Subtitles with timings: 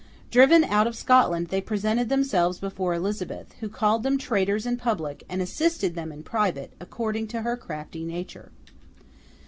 [0.31, 5.43] Driven out of Scotland, they presented themselves before Elizabeth—who called them traitors in public, and
[5.43, 8.51] assisted them in private, according to her crafty nature.